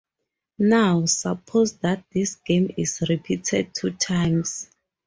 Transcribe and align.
Now, 0.57 1.05
suppose 1.05 1.73
that 1.73 2.05
this 2.11 2.33
game 2.37 2.71
is 2.75 3.03
repeated 3.07 3.75
two 3.75 3.91
times. 3.91 4.67